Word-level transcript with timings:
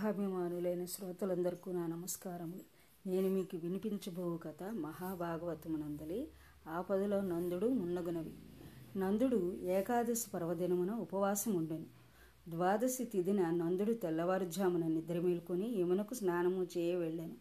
రాధాభిమానులైన 0.00 0.84
శ్రోతలందరికీ 0.84 1.72
నా 1.72 1.86
నమస్కారములు. 1.86 2.60
నేను 3.08 3.28
మీకు 3.28 3.56
వినిపించబో 3.56 4.36
కథ 4.36 4.62
మహాభాగవతమునందలి. 4.62 6.28
ఆపదలో 6.68 7.20
నందుడు 7.20 7.66
మున్నగునవి. 7.66 8.32
నందుడు 8.96 9.58
ఏకాదశి 9.62 10.30
పర్వదినమున 10.30 10.90
ఉపవాసం 10.90 11.54
ఉండెను 11.54 11.84
ద్వాదశి 12.48 13.04
తిదిన 13.04 13.50
నందుడు 13.50 13.92
తెల్లవారుజామున 13.92 14.86
నిద్ర 14.86 15.20
మేలుకొని 15.20 15.80
యమునకు 15.80 16.14
స్నానము 16.14 16.64
చేయ 16.64 16.96
వెళ్ళాను. 16.96 17.36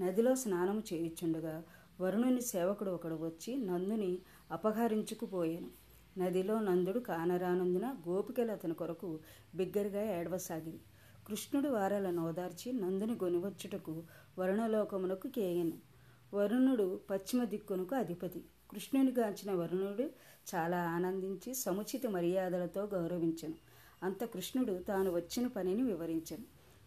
నదిలో 0.00 0.34
స్నానము 0.34 0.82
చేయుచుండగా 0.92 1.64
వరుణుని 2.00 2.40
సేవకుడు 2.40 2.90
ఒకడు 2.90 3.14
వచ్చి 3.14 3.56
నందుని 3.56 4.18
అపహరించుకుపోయాను 4.50 5.70
నదిలో 6.18 6.60
నందుడు 6.60 6.98
కానరానందున 6.98 7.94
గోపికలు 8.08 8.52
అతని 8.52 8.74
కొరకు 8.74 9.18
బిగ్గరగా 9.54 10.18
ఏడవసాగింది. 10.20 10.82
కృష్ణుడు 11.26 11.68
వారలను 11.68 12.28
ఓదార్చి 12.28 12.72
నందుని 12.72 13.12
గొనివచ్చుటకు 13.12 14.02
వరుణలోకమునకు 14.38 15.28
కేయను. 15.28 15.72
వరుణుడు 16.34 17.00
పశ్చిమ 17.10 17.44
దిక్కునకు 17.44 17.94
అధిపతి. 17.94 18.44
కృష్ణుని 18.70 19.10
గాంచిన 19.10 19.54
వరుణుడు 19.54 20.10
చాలా 20.54 20.90
ఆనందించి 20.90 21.54
సముచిత 21.54 22.06
మర్యాదలతో 22.06 22.82
గౌరవించను. 22.84 23.54
అంత 24.02 24.24
కృష్ణుడు 24.24 24.72
తాను 24.88 25.14
వచ్చిన 25.14 25.46
పనిని 25.46 25.82
వివరించను. 25.82 26.44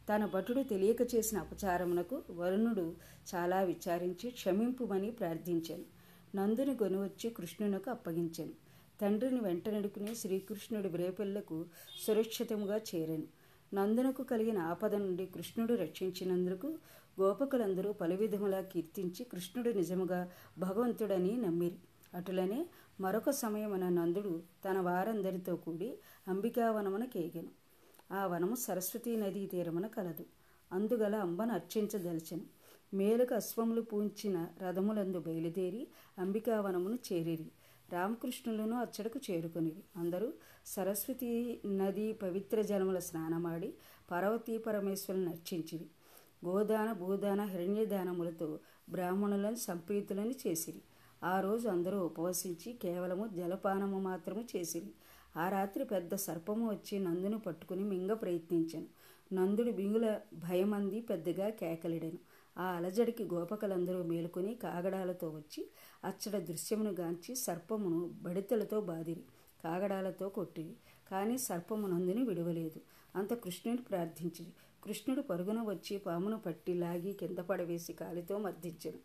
తన 0.09 0.25
భటుడు 0.25 0.63
తెలియక 0.63 1.15
చేసిన 1.15 1.37
అపచారమునకు 1.37 2.23
వరుణుడు 2.31 2.95
చాలా 3.35 3.61
విచారించి 3.61 4.29
క్షమింపుమని 4.31 5.11
ప్రార్థించాను. 5.11 5.83
నందుని 6.35 6.73
గొనువచ్చి 6.83 7.29
కృష్ణునకు 7.29 7.89
అప్పగించాను. 7.89 8.51
తండ్రిని 9.01 9.39
వెంట 9.39 9.69
నడుకుని 9.69 10.15
శ్రీకృష్ణుడి 10.15 10.87
వ్రేపెళ్ళకు 10.87 11.65
సురక్షితముగా 12.07 12.77
చేరాను. 12.77 13.34
నందునకు 13.73 14.23
కలిగిన 14.23 14.57
ఆపద 14.57 14.95
నుండి 14.95 15.25
కృష్ణుడు 15.25 15.73
రక్షించినందుకు 15.73 16.67
గోపకులందరూ 17.21 17.93
పలు 17.93 18.15
విధములా 18.15 18.61
కీర్తించి 18.61 19.23
కృష్ణుడు 19.23 19.69
నిజముగా 19.69 20.31
భగవంతుడని 20.57 21.37
నమ్మిరి. 21.37 21.75
అటులనే 22.13 22.65
మరొక 22.99 23.29
సమయమున 23.29 23.89
నందుడు 23.89 24.43
తన 24.65 24.79
వారందరితో 24.79 25.55
కూడి 25.55 25.97
అంబికావనమున 26.27 27.05
కేగెను. 27.05 27.49
ఆ 28.13 28.25
వనము 28.25 28.55
సరస్వతీ 28.55 29.15
నదీ 29.15 29.45
తీరమున 29.45 29.87
కలదు. 29.87 30.25
అందుగల 30.71 31.15
అంబను 31.15 31.53
అర్చించదలిచెను. 31.53 32.43
మేలుకు 32.93 33.33
అశ్వములు 33.33 33.81
పూంచిన 33.81 34.47
రథములందు 34.61 35.19
బయలుదేరి 35.19 35.87
అంబికావనమును 36.19 36.99
చేరిరి. 37.13 37.51
రామకృష్ణులను 37.93 38.75
అచ్చడకు 38.79 39.19
చేరుకునివి 39.31 39.83
అందరూ 39.95 40.33
సరస్వతి 40.65 41.61
నది 41.65 42.13
పవిత్ర 42.13 42.61
జలముల 42.61 42.99
స్నానమాడి 42.99 43.73
పార్వతీ 44.11 44.57
పరమేశ్వరుని 44.57 45.29
అర్చించిరి 45.29 45.85
గోదాన 46.45 46.91
భూదాన 46.91 47.41
హిరణ్యదానములతో 47.41 48.59
బ్రాహ్మణులను 48.89 49.55
సంప్రీతులను 49.55 50.31
చేసిరి. 50.47 50.81
ఆ 51.23 51.39
రోజు 51.39 51.69
అందరూ 51.69 51.99
ఉపవసించి 51.99 52.73
కేవలము 52.73 53.27
జలపానము 53.27 53.99
మాత్రము 53.99 54.45
చేసిరి. 54.55 54.91
ఆ 55.37 55.49
రాత్రి 55.49 55.85
పెద్ద 55.85 56.15
సర్పము 56.15 56.69
వచ్చి 56.69 56.99
నందును 56.99 57.39
పట్టుకుని 57.39 57.83
మింగ 57.83 58.13
ప్రయత్నించాను. 58.13 58.85
నందుడు 59.33 59.71
బింగుల 59.71 60.19
భయమంది 60.33 61.01
పెద్దగా 61.01 61.49
కేకలిడాను. 61.49 62.34
ఆ 62.57 62.63
అలజడికి 62.63 63.23
గోపకలందరూ 63.23 64.03
మేలుకొని 64.03 64.53
కాగడాలతో 64.55 65.29
వచ్చి 65.29 65.67
అచ్చడ 66.05 66.39
దృశ్యమును 66.39 66.91
గాంచి 66.91 67.35
సర్పమును 67.35 68.09
బడితలతో 68.21 68.81
బాదిరి 68.81 69.23
కాగడాలతో 69.63 70.29
కొట్టిరి 70.29 70.73
కానీ 71.11 71.37
సర్పము 71.37 71.87
నందుని 71.87 72.23
విడవలేదు. 72.23 72.79
అంత 73.15 73.33
కృష్ణుని 73.33 73.81
ప్రార్థించిరి. 73.81 74.51
కృష్ణుడు 74.83 75.21
పరుగున 75.21 75.61
వచ్చి 75.61 75.97
పామును 75.97 76.37
పట్టి 76.37 76.73
లాగి 76.73 77.13
కింద 77.13 77.37
పడవేసి 77.37 77.93
కాలితో 77.93 78.37
మర్దించను. 78.37 78.99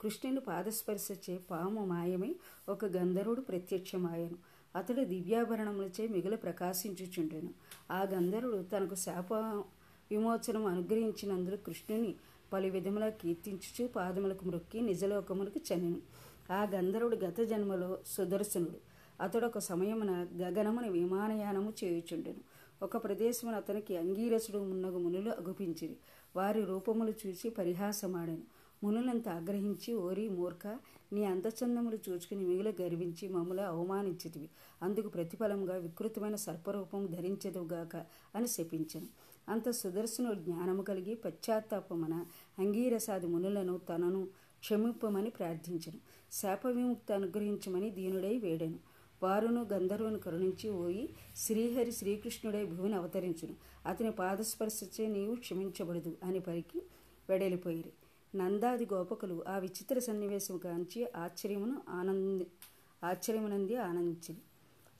కృష్ణుని 0.00 0.40
పాదస్పర్శచే 0.40 1.38
పాము 1.50 1.84
మాయమై 1.84 2.36
ఒక 2.68 2.84
గంధర్వుడు 2.84 3.40
ప్రత్యక్షమాయను. 3.40 4.38
అతడు 4.76 5.04
దివ్యాభరణములచే 5.04 6.08
మిగులు 6.08 6.36
ప్రకాశించుచుండెను. 6.36 7.50
ఆ 7.90 8.02
గంధర్వుడు 8.04 8.62
తనకు 8.62 8.94
శాప 8.94 9.32
విమోచనం 10.10 10.66
అనుగ్రహించినందుకు 10.66 11.64
కృష్ణుని 11.64 12.14
పలు 12.52 12.66
విధములా 12.66 13.08
కీర్తించుచు 13.08 13.88
పాదములకు 13.88 14.44
మ్రొక్కి 14.44 14.80
నిజలోకములకు 14.80 15.74
చనిను 15.74 16.00
ఆ 16.50 16.66
గంధర్వుడు 16.74 17.16
గత 17.16 17.40
జన్మలో 17.40 17.98
సుదర్శనుడు. 18.06 18.78
అతడు 19.22 19.46
ఒక 19.46 19.58
సమయమున 19.58 20.26
గగనమున 20.36 20.88
విమానయానము 20.88 21.72
చేయుచుండెను. 21.84 22.40
ఒక 22.82 23.04
ప్రదేశమున 23.04 23.54
అతనికి 23.54 23.96
అంగీరసుడు 23.96 24.58
మున్నగు 24.58 24.98
మునులు 24.98 25.30
అగుపించిరి. 25.30 25.96
వారి 26.36 26.64
రూపములు 26.64 27.12
చూసి 27.26 27.48
పరిహాసమాడాను. 27.48 28.42
మునులంతా 28.84 29.32
ఆగ్రహించి 29.32 29.94
ఓరి 29.94 30.28
మూర్ఖ 30.28 30.66
నీ 31.12 31.24
అందచందములు 31.24 31.98
చూచుకుని 32.08 32.44
మిగులు 32.44 32.72
గర్వించి 32.82 33.28
మమ్మల 33.28 33.60
అవమానించితివి. 33.60 34.48
అందుకు 34.82 35.08
ప్రతిఫలంగా 35.08 35.76
వికృతమైన 35.76 36.34
సర్పరూపం 36.34 37.06
ధరించదుగాక 37.06 37.96
అని 38.34 38.48
శపించను. 38.48 39.06
అంత 39.48 39.70
సుదర్శనుడు 39.70 40.40
జ్ఞానము 40.40 40.82
కలిగి 40.82 41.14
పశ్చాత్తాపమన 41.14 42.24
అంగీరసాది 42.58 43.26
మునులను 43.26 43.78
తనను 43.78 44.28
క్షమింపమని 44.60 45.30
ప్రార్థించను. 45.30 45.98
శాప 46.32 46.66
విముక్తి 46.66 47.12
అనుగ్రహించమని 47.12 47.90
దీనుడై 47.90 48.38
వేడెను. 48.38 48.78
వారును 49.22 49.64
గంధర్వుని 49.72 50.18
కరుణించి 50.18 50.70
పోయి 50.70 51.08
శ్రీహరి 51.36 51.92
శ్రీకృష్ణుడై 51.92 52.64
భూమిని 52.64 52.94
అవతరించును. 52.94 53.54
అతని 53.86 54.10
పాదస్పర్శచే 54.10 55.06
నీవు 55.08 55.34
క్షమించబడదు 55.34 56.16
అని 56.22 56.40
పరికి 56.40 56.82
వెడలిపోయిరి. 57.28 57.92
నందాది 58.34 58.86
గోపకులు 58.92 59.44
ఆ 59.48 59.58
విచిత్ర 59.58 59.98
సన్నివేశం 59.98 60.58
కాంచి 60.58 61.06
ఆశ్చర్యమును 61.16 61.82
ఆనంది 61.88 62.46
ఆశ్చర్యమునంది 63.04 63.76
ఆనందించింది 63.76 64.40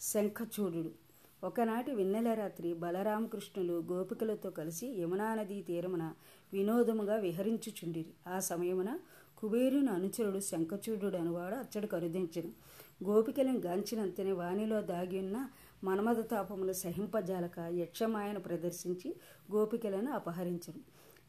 శంఖచూడు 0.01 1.06
ఒకనాటి 1.47 1.95
వెన్నెల 1.95 2.35
రాత్రి 2.35 2.75
బలరామకృష్ణులు 2.75 3.85
గోపికలతో 3.93 4.51
కలిసి 4.51 4.87
యమునా 4.87 5.35
నదీ 5.35 5.63
తీరమున 5.63 6.15
వినోదముగా 6.53 7.17
విహరించుచుండిరి. 7.17 8.15
ఆ 8.29 8.41
సమయమున 8.41 8.99
కుబేరుని 9.39 9.91
అనుచరుడు 9.91 10.41
శంఖచూడు 10.41 11.17
అనువాడు 11.17 11.55
అచ్చడు 11.55 11.87
కరుదించను. 11.87 12.53
గోపికలను 13.05 13.59
గాంచినంతనే 13.59 14.33
వాణిలో 14.33 14.83
దాగి 14.83 15.19
ఉన్న 15.19 15.49
మన్మథ 15.85 16.31
తాపములు 16.31 16.73
సహింపజాలక 16.73 17.59
యక్షమాయను 17.59 18.41
ప్రదర్శించి 18.41 19.15
గోపికలను 19.55 20.13
అపహరించను. 20.13 20.81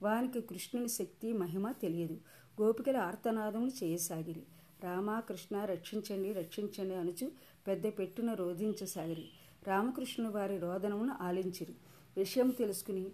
వానికి 0.01 0.41
కృష్ణుని 0.41 0.89
శక్తి 0.89 1.33
మహిమ 1.33 1.71
తెలియదు. 1.71 2.17
గోపికల 2.61 2.97
ఆర్తనాదములు 2.97 3.85
చేయసాగిరి. 3.85 4.43
రామ 4.83 5.19
కృష్ణ 5.19 5.65
రక్షించండి 5.65 6.33
రక్షించండి 6.33 6.95
అనుచు 6.95 7.31
పెద్ద 7.67 7.85
పెట్టున 7.85 8.33
రోధించసాగిరి. 8.33 9.29
రామకృష్ణుని 9.67 10.31
వారి 10.31 10.57
రోదనమును 10.57 11.15
ఆలించిరి. 11.21 11.75
విషయం 12.17 12.49
తెలుసుకుని 12.49 13.05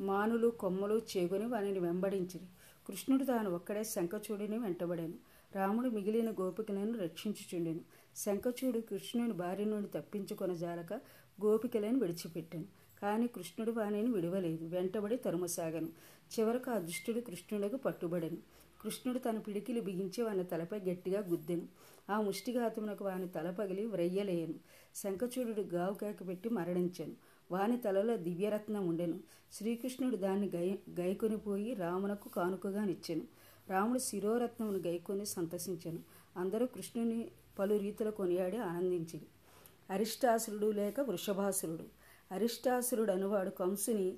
మానులు 0.00 0.48
కొమ్మలు 0.48 1.02
చేగుని 1.16 1.46
వానిని 1.46 1.78
వెంబడించిరి. 1.78 2.44
కృష్ణుడు 2.86 3.24
తాను 3.24 3.50
ఒక్కడే 3.50 3.84
శంఖచూడిని 3.84 4.58
వెంటబడాను. 4.58 5.14
రాముడు 5.54 5.88
మిగిలిన 5.88 6.30
గోపికలను 6.30 6.98
రక్షించుచుండెను. 6.98 7.80
శంఖచూడు 8.16 8.78
కృష్ణుని 8.78 9.32
భార్య 9.32 9.64
నుండి 9.64 9.88
తప్పించుకొన 9.88 10.54
జాలక 10.54 10.92
గోపికలను 11.44 11.98
విడిచిపెట్టాను. 11.98 12.64
కానీ 13.02 13.26
కృష్ణుడు 13.26 13.70
వాణిని 13.70 14.12
విడవలేదు. 14.12 14.64
వెంటబడి 14.64 15.16
తరుమసాగను. 15.16 15.88
చివరకు 16.40 16.70
ఆ 16.70 16.78
దుష్టుడు 16.78 17.20
కృష్ణుడికి 17.20 17.76
పట్టుబడను. 17.76 18.57
కృష్ణుడు 18.80 19.18
తన 19.18 19.38
పిడికిలు 19.38 19.80
బిగించి 19.80 20.22
వాని 20.22 20.44
తలపై 20.44 20.78
గట్టిగా 20.78 21.20
గుద్దెను. 21.28 21.68
ఆ 22.10 22.20
ముష్టిఘాతమునకు 22.20 23.04
వాని 23.04 23.28
తల 23.28 23.50
పగిలి 23.50 23.86
వ్రయ్యలేయను 23.86 24.54
శంఖచూడు 24.94 25.60
గావు 25.60 25.94
కేక 25.94 26.28
పెట్టి 26.28 26.48
మరణించాను. 26.48 27.12
వాని 27.50 27.76
తలలో 27.76 28.16
దివ్యరత్నం 28.16 28.88
ఉండెను. 28.88 29.20
శ్రీకృష్ణుడు 29.52 30.16
దాన్ని 30.16 30.50
గై 30.54 30.78
గైకొనిపోయి 31.00 31.74
రామునకు 31.74 32.28
కానుకగా 32.28 32.84
నిచ్చెను. 32.84 33.22
రాముడు 33.68 33.98
శిరోరత్నమును 33.98 34.78
గైకొని 34.78 35.26
సంతసించెను. 35.26 35.98
అందరూ 36.36 36.66
కృష్ణుని 36.66 37.30
పలు 37.58 37.76
రీతుల 37.76 38.10
కొనియాడి 38.10 38.56
ఆనందించి 38.56 39.20
అరిష్టాసురుడు 39.90 40.70
లేక 40.70 41.00
వృషభాసురుడు. 41.00 41.84
అరిష్టాసురుడు 42.34 43.12
అనువాడు 43.12 43.50
కంసుని 43.50 44.14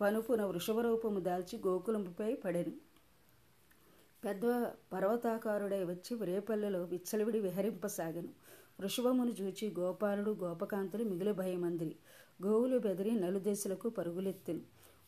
పనుపున 0.00 0.44
వృషభరూపము 0.44 1.20
దాల్చి 1.20 1.58
గోకులంపై 1.66 2.34
పడెను. 2.34 2.93
పెద్ద 4.24 4.66
పర్వతాకారుడై 4.92 5.84
వచ్చి 5.84 6.24
రేపల్లెలో 6.24 6.82
విచ్చలవిడి 6.82 7.40
విహరింపసాగను. 7.40 8.28
వృషభమును 8.80 9.30
చూచి 9.30 9.74
గోపాలుడు 9.78 10.30
గోపకాంతులు 10.30 11.04
మిగిలి 11.04 11.32
భయమందిరి. 11.32 11.96
గోవులు 12.46 12.78
బెదిరి 12.78 13.10
నలుదేశులకు 13.10 13.88
పరుగులెత్తెను. 13.88 14.60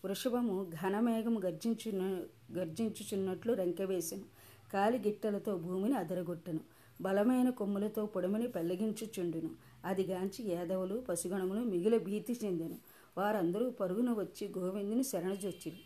వృషభము 0.05 0.71
ఘనమేఘము 0.83 1.41
గర్జించున 1.41 2.27
గర్జించుచున్నట్లు 2.53 3.53
రెంకెవేసెను. 3.53 4.25
కాలి 4.73 4.99
గిట్టలతో 4.99 5.57
భూమిని 5.57 5.95
అదరగొట్టెను. 5.95 6.61
బలమైన 7.01 7.51
కొమ్ములతో 7.51 8.07
పొడమిని 8.07 8.49
పెళ్ళగించుచుండును 8.49 9.51
అది 9.85 10.03
గాంచి 10.03 10.51
యాదవులు 10.51 11.05
పశుగణములు 11.09 11.61
మిగిలి 11.61 11.99
భీతి 11.99 12.41
చెందెను. 12.45 12.77
వారందరూ 13.19 13.71
పరుగున 13.71 14.13
వచ్చి 14.13 14.53
గోవిందుని 14.59 15.05
శరణజొచ్చిరి 15.05 15.79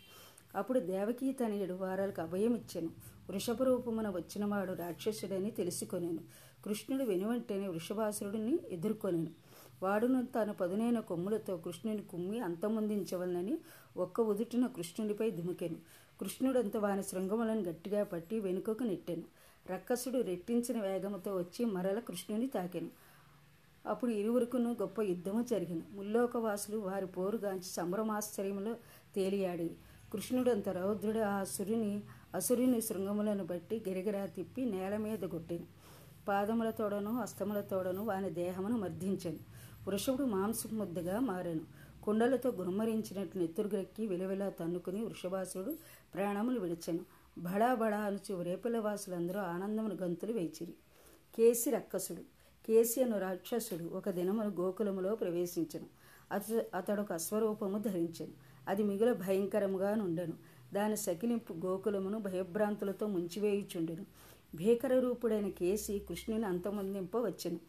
అప్పుడు 0.55 0.79
దేవకీ 0.79 1.31
తనయుడు 1.31 1.73
వారాలకు 1.73 2.21
అభయం 2.21 2.55
ఇచ్చాను 2.55 2.89
వృషభ 3.31 3.63
రూపమున 3.63 4.09
వచ్చినవాడు 4.09 4.73
రాక్షసుడని 4.73 5.51
తెలుసుకొనేను. 5.51 6.21
కృష్ణుడు 6.65 7.03
వెనువెంటనే 7.03 7.67
వృషభాసురుడిని 7.67 8.59
ఎదుర్కొనేను. 8.71 9.31
వాడును 9.83 10.19
తన 10.25 10.51
పదునైన 10.51 10.99
కొమ్ములతో 10.99 11.57
కృష్ణుని 11.57 12.01
కుమ్మి 12.01 12.39
అంతమొందించవలనని 12.39 13.57
ఒక్క 13.97 14.21
ఉదుటిన 14.21 14.65
కృష్ణునిపై 14.65 15.31
దుమికెను 15.31 15.75
కృష్ణుడంత 16.19 16.77
వాని 16.77 17.03
శృంగములను 17.03 17.61
గట్టిగా 17.61 18.03
పట్టి 18.03 18.39
వెనుకకు 18.39 18.83
నెట్టెను. 18.83 19.23
రక్కసుడు 19.69 20.19
రెట్టించిన 20.21 20.81
వేగముతో 20.81 21.31
వచ్చి 21.37 21.65
మరల 21.65 21.99
కృష్ణుని 21.99 22.47
తాకెను. 22.47 22.89
అప్పుడు 23.85 24.11
ఇరువురుకును 24.11 24.71
గొప్ప 24.81 25.01
యుద్ధము 25.01 25.43
జరిగిన. 25.43 25.81
ముల్లోకవాసులు 25.91 26.77
వారి 26.77 27.07
పోరుగాంచి 27.07 27.69
సంభ్రమాశ్చర్యములో 27.77 28.73
తేలియాడి 29.15 29.69
కృష్ణుడంత 30.13 30.69
రౌద్రుడు 30.69 31.19
ఆ 31.19 31.43
సురుని 31.43 32.01
అసురుని 32.35 32.81
శృంగములను 32.81 33.43
బట్టి 33.43 33.83
గిరిగిరా 33.87 34.25
తిప్పి 34.25 34.65
నేల 34.65 34.97
మీద 34.97 35.19
కొట్టెను 35.19 35.65
పాదములతోడను 36.27 37.21
హస్తములతోడను 37.21 38.05
వాని 38.05 38.29
దేహమును 38.29 38.77
మర్దించాను 38.77 39.39
వృషభుడు 39.87 40.23
మాంసం 40.23 40.77
ముద్దగా 40.77 41.19
మారెను. 41.19 41.59
కుండలతో 42.03 42.49
గుమ్మరించినట్టు 42.49 43.37
నెత్తురుగెక్కి 43.37 44.07
విలువిలా 44.07 44.49
తన్నుకుని 44.49 45.05
వృషభాసుడు 45.05 45.75
ప్రాణములు 46.15 46.59
విడిచెను. 46.59 46.99
బడా 47.37 47.75
బడా 47.75 47.99
అనుచు 47.99 48.41
రేపుల 48.41 48.77
వాసులందరూ 48.79 49.39
ఆనందమును 49.39 49.97
గంతులు 50.01 50.33
వేచిరి. 50.33 50.73
కేసి 51.35 51.69
రక్కసుడు 51.69 52.21
కేసి 52.67 53.03
అను 53.03 53.19
రాక్షసుడు 53.19 53.83
ఒక 53.83 54.09
దినమును 54.09 54.49
గోకులములో 54.49 55.15
ప్రవేశించను. 55.15 55.85
అత 56.31 56.43
అతడు 56.75 57.01
ఒక 57.01 57.11
అశ్వరూపము 57.11 57.77
ధరించను. 57.77 58.33
అది 58.67 58.83
మిగుల 58.83 59.13
భయంకరముగా 59.13 59.95
నుండెను 59.95 60.33
దాని 60.73 60.97
సకిలింపు 60.97 61.53
గోకులమును 61.53 62.19
భయభ్రాంతులతో 62.19 63.07
ముంచివేయుచుండెను. 63.07 64.05
భీకర 64.55 64.99
రూపుడైన 64.99 65.49
కేసి 65.49 65.99
కృష్ణుని 65.99 66.45
అంతమొందింప 66.45 67.17
వచ్చెను 67.17 67.59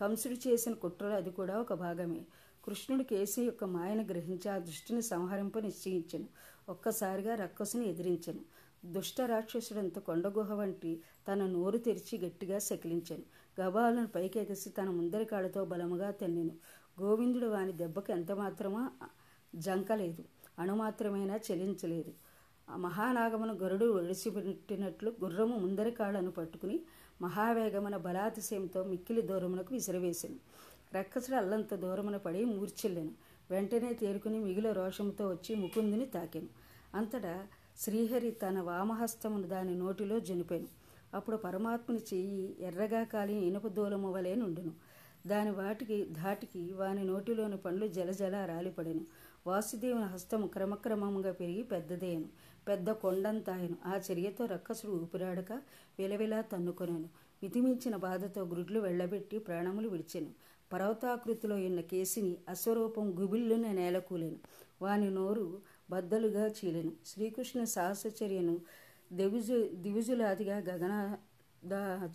కంసుడు 0.00 0.48
చేసిన 0.48 0.72
కుట్రలు 0.72 1.12
అది 1.12 1.30
కూడా 1.30 1.60
ఒక 1.60 1.72
భాగమే. 1.72 2.26
కృష్ణుడు 2.64 3.02
కేసి 3.02 3.42
యొక్క 3.42 3.64
మాయను 3.64 4.04
గ్రహించి 4.04 4.50
ఆ 4.50 4.58
దృష్టిని 4.58 5.02
సంహరింప 5.02 5.58
నిశ్చయించను. 5.58 6.28
ఒక్కసారిగా 6.68 7.34
రక్కసుని 7.34 7.88
ఎదిరించను. 7.88 8.40
దుష్ట 8.84 9.20
రాక్షసుడంత 9.20 9.98
కొండగుహ 9.98 10.54
వంటి 10.54 11.00
తన 11.28 11.46
నోరు 11.46 11.78
తెరిచి 11.78 12.18
గట్టిగా 12.18 12.58
సకిలించాను. 12.58 13.22
గబాలను 13.60 14.06
పైకెగసి 14.06 14.70
తన 14.70 14.90
ముందరి 14.90 15.24
కాళ్ళతో 15.24 15.64
బలముగా 15.64 16.10
తన్నెను. 16.10 16.54
గోవిందుడు 17.02 17.46
వాని 17.46 17.72
దెబ్బకు 17.72 18.12
ఎంత 18.12 18.32
మాత్రమా 18.32 18.90
జంకలేదు 19.54 20.24
అణుమాత్రమైనా 20.58 21.36
చెలించలేదు. 21.36 22.25
ఆ 22.70 22.76
మహానాగమును 22.76 23.54
గరుడు 23.54 23.86
ఒడిసిపెట్టినట్లు 23.92 25.12
గుర్రము 25.24 25.56
ముందరి 25.56 25.90
కాళ్ళను 25.90 26.30
పట్టుకుని 26.30 26.80
మహావేగమున 27.22 27.96
బలాతిశయంతో 27.96 28.84
మిక్కిలి 28.84 29.22
దూరమునకు 29.22 29.74
విసిరవేశాను 29.74 30.38
రక్కసుడు 30.94 31.36
అల్లంత 31.36 31.74
దూరమున 31.74 32.16
పడి 32.16 32.44
మూర్చెళ్ళాను 32.44 33.10
వెంటనే 33.50 33.92
తేరుకుని 33.92 34.38
మిగిలిన 34.38 34.72
రోషముతో 34.72 35.28
వచ్చి 35.28 35.54
ముకుందుని 35.54 36.06
తాకాను. 36.06 36.48
అంతటా 36.94 37.46
శ్రీహరి 37.78 38.30
తన 38.30 38.60
వామహస్తమును 38.60 39.42
దాని 39.42 39.74
నోటిలో 39.74 40.20
జనిపాను. 40.20 40.66
అప్పుడు 41.14 41.36
పరమాత్ముని 41.36 42.00
చెయ్యి 42.14 42.56
ఎర్రగా 42.60 43.04
కాలిన 43.04 43.38
ఇనుప 43.38 43.66
దూలము 43.66 44.12
వలె 44.12 44.34
నుండును. 44.34 44.72
దాని 45.26 45.50
వాటికి 45.50 46.04
ధాటికి 46.04 46.72
వాని 46.72 47.04
నోటిలోని 47.04 47.56
పండ్లు 47.56 47.86
జలజల 47.86 48.44
రాలిపడెను. 48.44 49.00
వాసుదేవుని 49.46 50.04
హస్తము 50.04 50.46
క్రమక్రమంగా 50.46 51.32
పెరిగి 51.32 51.62
పెద్దదేను 51.62 52.24
పెద్ద 52.68 52.90
కొండంతాయను. 52.90 53.76
ఆ 53.86 54.00
చర్యతో 54.06 54.44
రక్కసుడు 54.44 54.92
ఊపిరాడక 54.92 55.52
విలవిలా 55.98 56.40
తన్నుకొనెను. 56.40 57.08
మితిమించిన 57.42 57.96
బాధతో 57.96 58.42
గ్రుడ్లు 58.44 58.80
వెళ్ళబెట్టి 58.80 59.38
ప్రాణములు 59.38 59.88
విడిచెను. 59.88 60.30
పర్వతాకృతిలో 60.72 61.56
ఉన్న 61.56 61.80
కేసిని 61.80 62.36
అశ్వరూపం 62.48 63.06
గుబిల్లున 63.20 63.66
నేలకూలెను. 63.72 64.38
వాని 64.82 65.10
నోరు 65.10 65.46
బద్దలుగా 65.90 66.46
చీలెను. 66.46 66.92
శ్రీకృష్ణ 67.06 67.64
సాహసచర్యను 67.64 68.56
దివిజు 69.12 69.58
దివిజులాదిగా 69.74 70.56
గగన 70.58 70.94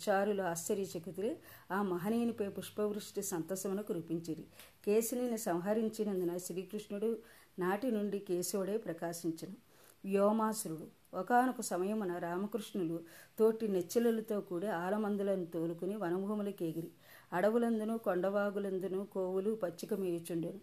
చారులు 0.04 0.42
ఆశ్చర్యచకితులే 0.42 1.32
ఆ 1.70 1.82
మహనీయునిపై 1.82 2.48
పుష్పవృష్టి 2.48 3.22
సంతసమును 3.22 3.82
కురిపించిరి 3.82 4.44
కేసిని 4.86 5.38
సంహరించినందున 5.38 6.36
శ్రీకృష్ణుడు 6.36 7.10
నాటి 7.58 7.90
నుండి 7.90 8.18
కేశవుడే 8.18 8.76
ప్రకాశించను. 8.76 9.56
వ్యోమాసురుడు. 10.04 10.86
ఒకనొక 11.14 11.60
సమయమున 11.60 12.12
రామకృష్ణులు 12.18 12.96
తోటి 13.38 13.68
నెచ్చెలలతో 13.68 14.40
కూడి 14.40 14.66
ఆలమందులను 14.66 15.44
తోలుకుని 15.44 15.96
వనభూములకి 15.96 16.64
ఎగిరి 16.66 16.90
అడవులందును 17.32 17.98
కొండవాగులందును 17.98 19.00
కోవులు 19.04 19.50
పచ్చిక 19.54 19.94
మేయుచుండెను 19.94 20.60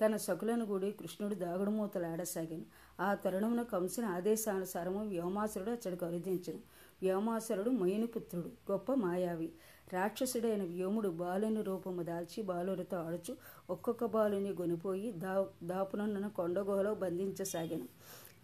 తన 0.00 0.16
సకులను 0.16 0.64
కూడి 0.66 0.88
కృష్ణుడు 0.92 1.34
దాగుడుమూతలాడసాగాను. 1.34 2.64
ఆ 3.00 3.14
తరుణమున 3.14 3.62
కంసుని 3.62 4.06
ఆదేశానుసారము 4.06 5.00
వ్యోమాసురుడు 5.04 5.70
అతడికి 5.70 6.04
అరుదించను 6.04 6.60
వ్యోమాసురుడు 7.02 7.70
మొయినిపుత్రుడు 7.70 8.50
గొప్ప 8.70 8.94
మాయావి. 8.94 9.48
రాక్షసుడైన 9.92 10.62
వ్యోముడు 10.64 11.08
బాలుని 11.22 11.62
రూపము 11.62 12.02
దాల్చి 12.02 12.42
బాలురితో 12.42 12.96
ఆడుచు 12.96 13.32
ఒక్కొక్క 13.70 14.04
బాలుని 14.04 14.52
గొనిపోయి 14.60 15.12
దా 15.12 15.32
దాపునన్న 15.62 16.28
కొండగుహలో 16.38 16.94
బంధించసాగాను. 16.94 17.88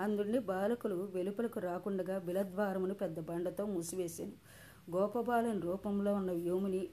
అందుండి 0.01 0.39
బాలకులు 0.39 1.11
వెలుపలకు 1.15 1.61
రాకుండగా 1.61 2.19
బిలద్వారమును 2.19 2.95
పెద్ద 2.95 3.21
బండతో 3.21 3.67
మూసివేశాను 3.67 4.33
గోపబాలన్ 4.91 5.63
రూపంలో 5.63 6.15
ఉన్న 6.15 6.33
వ్యోముని 6.33 6.89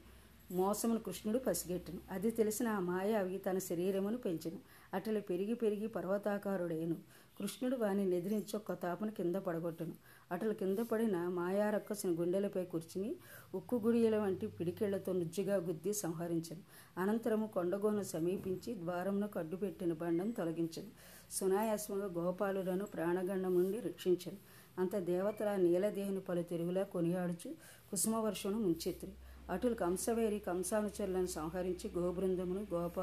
మోసమును 0.50 1.00
కృష్ణుడు 1.00 1.38
పసిగెట్టును. 1.38 2.00
అది 2.10 2.30
తెలిసిన 2.30 2.68
ఆ 2.68 2.80
మాయావి 2.80 3.38
తన 3.38 3.58
శరీరమును 3.58 4.18
పెంచెను. 4.18 4.58
అటలు 4.94 5.20
పెరిగి 5.20 5.54
పెరిగి 5.54 5.86
పర్వతాకారుడేను. 5.86 6.96
కృష్ణుడు 7.38 7.76
వాని 7.76 8.16
ఎదిరించి 8.16 8.56
ఒక్క 8.56 8.72
తాపను 8.72 9.10
కింద 9.10 9.36
పడగొట్టను. 9.36 9.94
అటలు 10.32 10.54
కింద 10.54 10.78
పడిన 10.78 11.28
మాయారక్కసిన 11.28 12.10
గుండెలపై 12.20 12.64
కూర్చుని 12.64 13.16
ఉక్కు 13.54 13.76
గుడియల 13.76 14.16
వంటి 14.16 14.46
పిడికెళ్ళతో 14.46 15.12
నుజ్జుగా 15.12 15.56
గుద్ది 15.56 15.92
సంహరించను. 15.94 16.62
అనంతరము 17.00 17.46
కొండగోను 17.46 18.02
సమీపించి 18.02 18.74
ద్వారమునకు 18.74 19.38
అడ్డుపెట్టిన 19.38 19.92
బండం 19.92 20.30
తొలగించను. 20.30 20.90
సునాయాసముగా 21.30 22.22
గోపాలులను 22.22 22.84
ప్రాణగండం 22.84 23.62
నుండి 23.62 23.80
రక్షించను. 23.80 24.36
అంత 24.78 24.96
దేవతల 24.96 25.56
నీలదేహుని 25.56 26.20
పలు 26.20 26.42
తిరుగులా 26.42 26.82
కొనియాడుచు 26.82 27.54
కుసుమవర్షను 27.90 28.58
ముంచెత్తురు. 28.58 29.12
అటులు 29.52 29.74
కంసవేరి 29.74 30.38
కంసానుచరులను 30.38 31.26
సంహరించి 31.26 31.90
గోబృందమును 31.98 32.66
గోప 32.74 33.00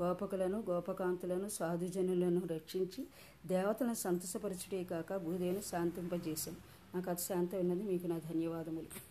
గోపకులను 0.00 0.64
గోపకాంతులను 0.70 1.48
సాధుజనులను 1.48 2.42
రక్షించి 2.46 3.06
దేవతలను 3.46 3.94
సంతసపరచుటే 3.94 4.84
కాక 4.84 5.16
భూదేవిని 5.16 5.62
శాంతింపజేశాను 5.62 6.56
నాకు 6.96 7.10
అది 7.10 7.20
శాంతం 7.20 7.58
ఉన్నది 7.58 7.82
మీకు 7.82 8.06
నా 8.06 8.18
ధన్యవాదములు. 8.18 9.07